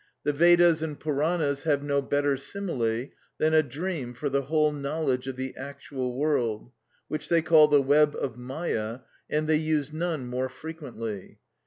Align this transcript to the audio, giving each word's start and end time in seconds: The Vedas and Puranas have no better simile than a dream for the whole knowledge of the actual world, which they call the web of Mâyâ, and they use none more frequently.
The 0.23 0.33
Vedas 0.33 0.81
and 0.81 0.99
Puranas 0.99 1.61
have 1.61 1.83
no 1.83 2.01
better 2.01 2.35
simile 2.35 3.09
than 3.37 3.53
a 3.53 3.61
dream 3.61 4.15
for 4.15 4.29
the 4.29 4.41
whole 4.41 4.71
knowledge 4.71 5.27
of 5.27 5.35
the 5.35 5.55
actual 5.55 6.15
world, 6.17 6.71
which 7.07 7.29
they 7.29 7.43
call 7.43 7.67
the 7.67 7.83
web 7.83 8.15
of 8.19 8.33
Mâyâ, 8.35 9.03
and 9.29 9.47
they 9.47 9.57
use 9.57 9.93
none 9.93 10.25
more 10.25 10.49
frequently. 10.49 11.37